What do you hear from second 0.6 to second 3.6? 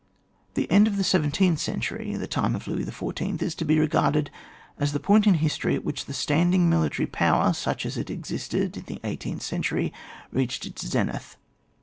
end of the seventeenth century, the time of Louis XIV., is